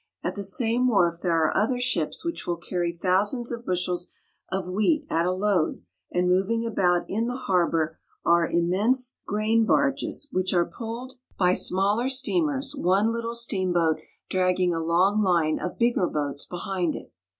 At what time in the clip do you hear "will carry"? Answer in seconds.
2.47-2.91